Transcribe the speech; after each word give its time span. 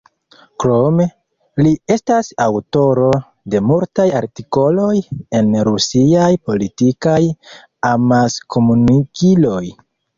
Krome, 0.61 1.05
li 1.65 1.73
estas 1.97 2.29
aŭtoro 2.47 3.11
de 3.55 3.63
multaj 3.73 4.07
artikoloj 4.23 4.91
en 5.43 5.55
rusiaj 5.71 6.35
politikaj 6.51 7.21
amaskomunikiloj. 7.97 9.65